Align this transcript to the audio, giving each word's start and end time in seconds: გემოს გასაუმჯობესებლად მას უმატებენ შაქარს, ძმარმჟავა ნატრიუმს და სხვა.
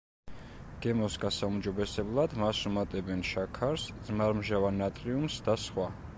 გემოს 0.85 1.17
გასაუმჯობესებლად 1.25 2.33
მას 2.45 2.63
უმატებენ 2.71 3.23
შაქარს, 3.33 3.85
ძმარმჟავა 4.09 4.77
ნატრიუმს 4.81 5.41
და 5.51 5.61
სხვა. 5.69 5.91